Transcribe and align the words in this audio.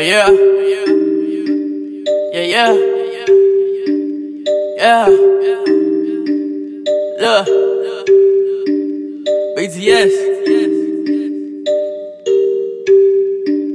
Yeah, 0.00 0.30
yeah. 0.30 0.86
Yeah, 2.32 2.42
yeah. 2.42 2.72
Yeah. 4.78 5.06
Look. 7.20 7.46
BTS. 9.58 10.14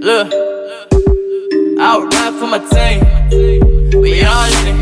Look. 0.01 0.33
I 1.79 1.97
would 1.97 2.11
ride 2.11 2.33
for 2.39 2.47
my 2.47 2.59
team. 2.73 2.99
We 4.01 4.23
all 4.23 4.49
in 4.49 4.65
it. 4.73 4.79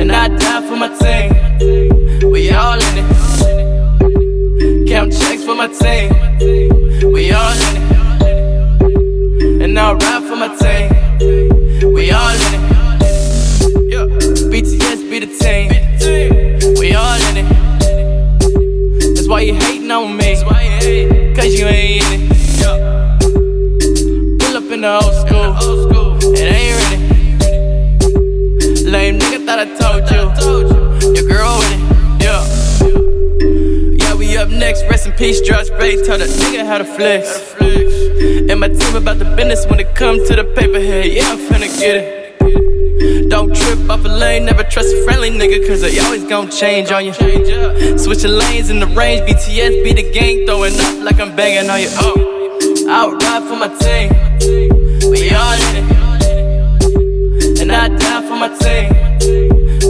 And 0.00 0.12
I 0.12 0.28
die 0.28 0.62
for 0.68 0.76
my 0.76 0.88
team. 1.00 2.30
We 2.30 2.52
all 2.52 2.78
in 2.80 2.98
it. 2.98 4.88
Count 4.88 5.12
checks 5.12 5.42
for 5.42 5.56
my 5.56 5.66
team. 5.66 6.23
You 19.46 19.54
hating 19.54 19.90
on 19.90 20.16
me. 20.16 20.34
Cause 21.34 21.58
you 21.58 21.66
ain't 21.66 22.04
in 22.04 22.22
it. 22.22 22.36
Yeah. 22.60 23.18
Pull 24.40 24.56
up 24.56 24.70
in 24.72 24.80
the 24.80 25.00
old 25.02 25.14
school. 25.22 25.52
It 26.32 26.48
ain't 26.58 26.76
ready. 26.80 26.98
Lame 28.84 29.18
nigga 29.18 29.44
thought 29.44 29.58
I 29.58 29.66
told 29.76 30.02
you. 30.10 30.22
Your 31.14 31.26
girl 31.28 31.58
with 31.58 31.72
it. 31.74 31.80
Yeah. 32.24 32.42
Yeah, 33.98 34.14
we 34.14 34.36
up 34.36 34.48
next. 34.48 34.82
Rest 34.88 35.06
in 35.06 35.12
peace, 35.12 35.40
Josh 35.40 35.68
Bay. 35.70 36.02
Tell 36.04 36.18
the 36.18 36.26
nigga 36.26 36.64
how 36.66 36.78
to 36.78 36.84
flex. 36.84 37.54
And 37.60 38.60
my 38.60 38.68
team 38.68 38.96
about 38.96 39.18
the 39.18 39.26
business 39.36 39.66
when 39.66 39.80
it 39.80 39.94
comes 39.94 40.26
to 40.28 40.36
the 40.36 40.44
paper 40.44 40.80
head. 40.80 41.06
Yeah, 41.06 41.32
I'm 41.32 41.38
finna 41.38 41.68
get 41.78 41.96
it. 41.96 42.23
Don't 43.28 43.54
trip 43.54 43.90
off 43.90 44.04
a 44.04 44.08
lane, 44.08 44.44
never 44.44 44.62
trust 44.62 44.94
a 44.94 45.04
friendly 45.04 45.30
nigga, 45.30 45.66
cause 45.66 45.80
they 45.80 45.98
always 45.98 46.24
gon' 46.24 46.48
change 46.50 46.92
on 46.92 47.04
you. 47.04 47.12
Switching 47.98 48.30
lanes 48.30 48.70
in 48.70 48.78
the 48.78 48.86
range, 48.86 49.22
BTS 49.28 49.82
be 49.82 49.92
the 49.92 50.08
gang, 50.12 50.46
throwing 50.46 50.78
up 50.78 51.02
like 51.02 51.18
I'm 51.18 51.34
banging 51.34 51.68
on 51.70 51.80
you. 51.80 51.88
Oh, 51.98 52.14
I'll 52.88 53.12
ride 53.16 53.42
for 53.48 53.56
my 53.56 53.68
team. 53.82 54.10
We 55.10 55.30
all 55.34 55.58
in 55.68 55.76
it. 55.80 55.84
And 57.60 57.72
I 57.72 57.88
die 57.88 58.22
for 58.28 58.36
my 58.36 58.48
team. 58.62 58.92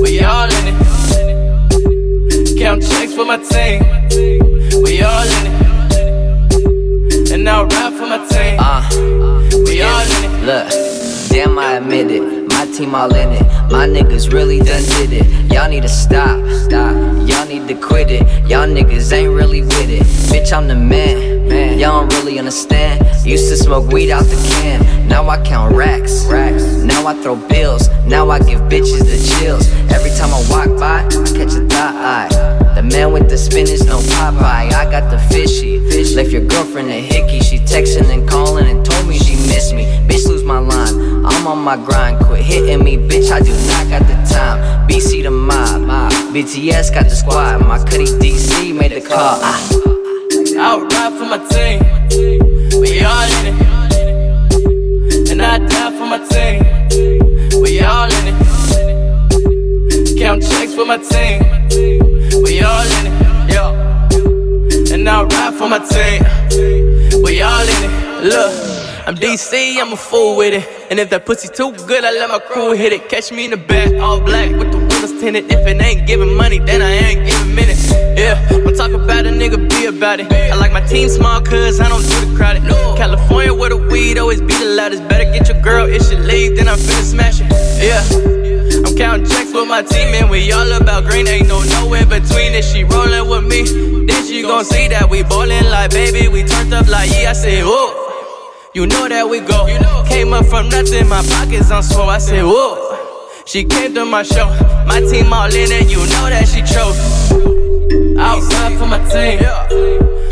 We 0.00 0.20
all 0.20 0.48
in 0.48 0.66
it. 0.72 2.58
Count 2.58 2.82
checks 2.82 3.12
for 3.14 3.24
my 3.26 3.36
team. 3.36 3.82
We 4.82 5.02
all 5.02 5.26
in 5.26 5.46
it. 5.46 7.30
And 7.32 7.48
I'll 7.48 7.66
ride 7.66 7.92
for 7.92 8.06
my 8.06 8.18
team. 8.28 8.56
Uh, 8.58 8.82
We 9.68 9.82
all 9.82 10.00
in 10.00 10.24
it. 10.24 10.32
look, 10.46 10.68
damn, 11.30 11.58
I 11.58 11.74
admit 11.74 12.10
it. 12.10 12.33
Team 12.74 12.92
all 12.92 13.14
in 13.14 13.30
it. 13.30 13.42
My 13.70 13.86
niggas 13.86 14.32
really 14.32 14.58
done 14.58 14.82
did 14.96 15.12
it. 15.12 15.52
Y'all 15.52 15.68
need 15.68 15.82
to 15.82 15.88
stop, 15.88 16.44
stop. 16.50 16.92
Y'all 17.28 17.46
need 17.46 17.68
to 17.68 17.74
quit 17.74 18.10
it. 18.10 18.22
Y'all 18.50 18.66
niggas 18.66 19.12
ain't 19.12 19.32
really 19.32 19.62
with 19.62 19.88
it. 19.88 20.02
Bitch, 20.32 20.52
I'm 20.52 20.66
the 20.66 20.74
man. 20.74 21.46
Man, 21.48 21.78
y'all 21.78 22.00
don't 22.00 22.12
really 22.18 22.36
understand. 22.36 23.06
Used 23.24 23.48
to 23.50 23.56
smoke 23.56 23.92
weed 23.92 24.10
out 24.10 24.24
the 24.24 24.58
can. 24.60 25.08
Now 25.08 25.28
I 25.28 25.40
count 25.44 25.76
racks. 25.76 26.26
Racks. 26.26 26.64
Now 26.82 27.06
I 27.06 27.14
throw 27.22 27.36
bills. 27.36 27.88
Now 28.06 28.28
I 28.30 28.40
give 28.40 28.60
bitches 28.62 29.04
the 29.04 29.38
chills. 29.38 29.70
Every 29.92 30.10
time 30.10 30.34
I 30.34 30.44
walk 30.50 30.76
by, 30.76 31.04
I 31.04 31.26
catch 31.32 31.54
a 31.54 31.64
thought 31.68 31.94
eye. 31.94 32.43
The 32.74 32.82
man 32.82 33.12
with 33.12 33.28
the 33.30 33.38
spinach, 33.38 33.84
no 33.86 33.98
Popeye. 34.00 34.72
I 34.72 34.90
got 34.90 35.10
the 35.10 35.18
fishy. 35.32 35.78
Left 36.14 36.30
your 36.30 36.44
girlfriend 36.44 36.90
a 36.90 37.00
hickey. 37.00 37.40
She 37.40 37.58
texting 37.58 38.12
and 38.12 38.28
calling 38.28 38.66
and 38.66 38.84
told 38.84 39.06
me 39.06 39.18
she 39.18 39.36
missed 39.46 39.74
me. 39.74 39.84
Bitch, 40.08 40.26
lose 40.26 40.42
my 40.42 40.58
line. 40.58 41.24
I'm 41.24 41.46
on 41.46 41.58
my 41.58 41.76
grind. 41.76 42.24
Quit 42.24 42.40
hitting 42.40 42.84
me, 42.84 42.96
bitch. 42.96 43.30
I 43.30 43.40
do 43.40 43.52
not 43.68 43.88
got 43.88 44.02
the 44.08 44.14
time. 44.34 44.88
BC 44.88 45.22
the 45.22 45.30
mob. 45.30 45.84
BTS 46.34 46.92
got 46.92 47.04
the 47.04 47.14
squad. 47.14 47.60
My 47.60 47.78
Cuddy 47.78 48.06
DC 48.06 48.76
made 48.76 48.90
the 48.90 49.00
call. 49.00 49.38
Ah. 49.40 49.60
I'll 50.58 50.80
ride 50.80 51.12
for 51.16 51.26
my 51.26 51.38
team. 51.48 51.80
We 52.80 53.00
all 53.04 53.28
in 53.38 53.54
it. 53.54 55.30
And 55.30 55.40
I 55.40 55.58
die 55.58 55.92
for 55.96 56.06
my 56.06 56.18
team. 56.26 56.64
We 57.62 57.80
all 57.80 58.10
in 58.10 58.34
it. 58.34 60.18
Count 60.18 60.42
checks 60.42 60.74
for 60.74 60.84
my 60.84 60.98
team. 60.98 62.13
We 62.44 62.60
all 62.62 62.86
in 62.98 63.06
it. 63.08 63.16
Yeah. 63.52 64.94
And 64.94 65.08
I'll 65.08 65.26
ride 65.26 65.54
for 65.54 65.68
my 65.68 65.80
team. 65.80 66.22
We 67.22 67.42
all 67.42 67.62
in 67.62 67.90
it. 67.90 68.24
Look. 68.32 68.74
I'm 69.06 69.16
DC, 69.16 69.76
I'm 69.78 69.92
a 69.92 69.96
fool 69.96 70.34
with 70.34 70.54
it. 70.54 70.66
And 70.90 70.98
if 70.98 71.10
that 71.10 71.26
pussy 71.26 71.46
too 71.48 71.72
good, 71.86 72.04
I 72.04 72.10
let 72.12 72.30
my 72.30 72.38
crew 72.38 72.72
hit 72.72 72.90
it. 72.94 73.10
Catch 73.10 73.32
me 73.32 73.44
in 73.44 73.50
the 73.50 73.58
back, 73.58 73.92
all 74.00 74.18
black 74.18 74.50
with 74.52 74.72
the 74.72 74.78
windows 74.78 75.20
tinted. 75.20 75.52
If 75.52 75.66
it 75.66 75.78
ain't 75.82 76.06
giving 76.06 76.34
money, 76.34 76.58
then 76.58 76.80
I 76.80 76.90
ain't 76.90 77.26
giving 77.28 77.54
minutes. 77.54 77.92
Yeah, 77.92 78.40
I'm 78.50 78.74
talking 78.74 78.94
about 78.94 79.26
a 79.26 79.28
nigga, 79.28 79.68
be 79.68 79.84
about 79.94 80.20
it. 80.20 80.32
I 80.32 80.54
like 80.56 80.72
my 80.72 80.80
team 80.86 81.10
small, 81.10 81.42
cause 81.42 81.80
I 81.80 81.88
don't 81.90 82.00
do 82.00 82.30
the 82.30 82.34
crowded. 82.34 82.62
California 82.96 83.52
where 83.52 83.68
the 83.68 83.76
weed 83.76 84.16
always 84.16 84.40
be 84.40 84.54
the 84.54 84.74
loudest. 84.74 85.06
Better 85.06 85.24
get 85.24 85.48
your 85.48 85.60
girl 85.60 85.86
if 85.86 86.08
she 86.08 86.16
leave, 86.16 86.56
then 86.56 86.66
I'm 86.66 86.78
finna 86.78 87.02
smash 87.02 87.42
it. 87.42 87.50
Yeah. 87.84 88.23
Checks 89.24 89.52
with 89.52 89.68
my 89.68 89.82
team, 89.82 90.14
and 90.14 90.30
we 90.30 90.52
all 90.52 90.70
about 90.72 91.04
green. 91.04 91.26
Ain't 91.28 91.48
no 91.48 91.62
nowhere 91.62 92.06
between 92.06 92.52
it. 92.54 92.64
She 92.64 92.84
rolling 92.84 93.28
with 93.28 93.44
me. 93.44 93.64
Then 94.06 94.26
she 94.26 94.42
gon' 94.42 94.64
see 94.64 94.88
that 94.88 95.08
we 95.08 95.22
ballin' 95.22 95.70
like 95.70 95.90
baby. 95.90 96.28
We 96.28 96.44
turned 96.44 96.74
up 96.74 96.88
like 96.88 97.10
yeah. 97.10 97.30
I 97.30 97.32
said, 97.32 97.64
whoa. 97.64 98.02
You 98.74 98.86
know 98.86 99.08
that 99.08 99.28
we 99.28 99.40
go. 99.40 99.66
Came 100.08 100.32
up 100.32 100.46
from 100.46 100.68
nothing, 100.68 101.08
my 101.08 101.22
pockets 101.22 101.70
on 101.70 101.82
swole. 101.82 102.10
I 102.10 102.18
said, 102.18 102.42
whoa. 102.44 102.90
She 103.46 103.64
came 103.64 103.94
to 103.94 104.04
my 104.04 104.22
show. 104.22 104.48
My 104.86 105.00
team 105.00 105.32
all 105.32 105.46
in 105.46 105.70
it, 105.70 105.88
you 105.90 105.98
know 105.98 106.28
that 106.28 106.48
she 106.48 106.62
chose. 106.62 106.98
Outside 108.18 108.78
for 108.78 108.86
my 108.86 108.98
team. 109.10 109.38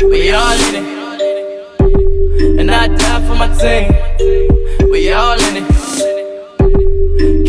We 0.09 0.31
all 0.31 0.57
in 0.67 0.75
it. 0.75 2.59
And 2.59 2.71
I 2.71 2.87
die 2.87 3.27
for 3.27 3.35
my 3.35 3.47
team. 3.55 3.91
We 4.91 5.11
all 5.13 5.39
in 5.39 5.63
it. 5.63 5.72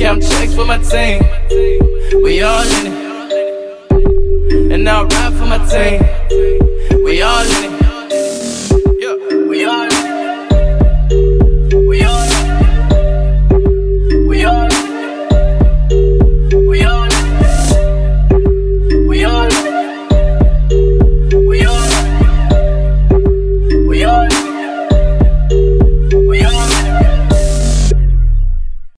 Count 0.04 0.22
checks 0.22 0.54
for 0.54 0.66
my 0.66 0.76
team. 0.76 1.22
We 2.22 2.42
all 2.42 2.60
in 2.60 2.92
it. 2.92 4.70
And 4.70 4.86
I 4.86 5.02
ride 5.02 5.32
for 5.32 5.46
my 5.46 5.56
team. 5.66 6.02
We 7.04 7.22
all 7.22 7.40
in 7.40 7.64
it. 7.64 7.73